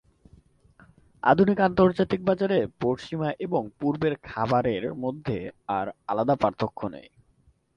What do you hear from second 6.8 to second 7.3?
নেই।